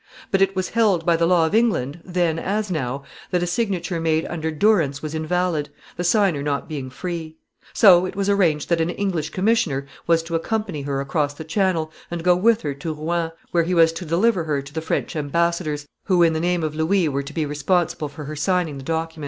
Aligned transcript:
But 0.31 0.41
it 0.41 0.55
was 0.55 0.69
held 0.69 1.05
by 1.05 1.15
the 1.15 1.27
law 1.27 1.45
of 1.45 1.53
England, 1.53 2.01
then 2.03 2.39
as 2.39 2.71
now, 2.71 3.03
that 3.29 3.43
a 3.43 3.45
signature 3.45 4.01
made 4.01 4.25
under 4.25 4.49
durance 4.49 5.03
was 5.03 5.13
invalid, 5.13 5.69
the 5.95 6.03
signer 6.03 6.41
not 6.41 6.67
being 6.67 6.89
free. 6.89 7.37
So 7.71 8.07
it 8.07 8.15
was 8.15 8.27
arranged 8.27 8.69
that 8.69 8.81
an 8.81 8.89
English 8.89 9.29
commissioner 9.29 9.85
was 10.07 10.23
to 10.23 10.33
accompany 10.33 10.81
her 10.81 11.01
across 11.01 11.35
the 11.35 11.43
Channel, 11.43 11.91
and 12.09 12.23
go 12.23 12.35
with 12.35 12.63
her 12.63 12.73
to 12.73 12.95
Rouen, 12.95 13.31
where 13.51 13.61
he 13.61 13.75
was 13.75 13.91
to 13.93 14.03
deliver 14.03 14.45
her 14.45 14.59
to 14.63 14.73
the 14.73 14.81
French 14.81 15.15
embassadors, 15.15 15.85
who, 16.05 16.23
in 16.23 16.33
the 16.33 16.39
name 16.39 16.63
of 16.63 16.73
Louis, 16.73 17.07
were 17.07 17.21
to 17.21 17.33
be 17.33 17.45
responsible 17.45 18.09
for 18.09 18.23
her 18.23 18.35
signing 18.35 18.77
the 18.79 18.83
document. 18.83 19.19